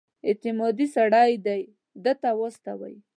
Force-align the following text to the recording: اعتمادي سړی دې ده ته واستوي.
اعتمادي 0.27 0.87
سړی 0.95 1.31
دې 1.45 1.59
ده 2.03 2.13
ته 2.21 2.29
واستوي. 2.39 2.95